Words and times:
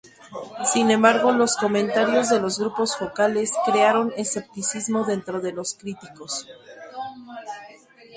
Sin 0.73 0.89
embargo, 0.89 1.31
los 1.31 1.55
comentarios 1.57 2.27
de 2.31 2.39
los 2.41 2.57
grupos 2.57 2.97
focales 2.97 3.51
crearon 3.67 4.11
escepticismo 4.17 5.05
dentro 5.05 5.41
de 5.41 5.51
los 5.51 5.75
críticos. 5.75 6.47